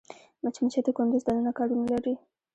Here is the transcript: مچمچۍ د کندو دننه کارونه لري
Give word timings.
مچمچۍ 0.43 0.81
د 0.85 0.89
کندو 0.97 1.17
دننه 1.25 1.51
کارونه 1.57 1.85
لري 1.93 2.13